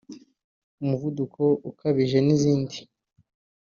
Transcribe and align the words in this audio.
umuvuduko 0.83 1.43
ukabije 1.69 2.17
n’izindi” 2.25 2.77